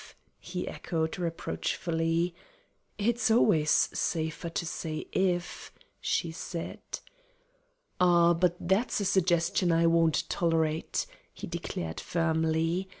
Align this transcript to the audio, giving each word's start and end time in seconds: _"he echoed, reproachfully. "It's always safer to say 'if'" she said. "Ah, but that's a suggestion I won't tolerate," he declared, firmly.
_"he 0.39 0.67
echoed, 0.67 1.19
reproachfully. 1.19 2.33
"It's 2.97 3.29
always 3.29 3.69
safer 3.69 4.49
to 4.49 4.65
say 4.65 5.05
'if'" 5.11 5.71
she 5.99 6.31
said. 6.31 6.81
"Ah, 7.99 8.33
but 8.33 8.55
that's 8.59 8.99
a 8.99 9.05
suggestion 9.05 9.71
I 9.71 9.85
won't 9.85 10.27
tolerate," 10.27 11.05
he 11.31 11.45
declared, 11.45 11.99
firmly. 11.99 12.89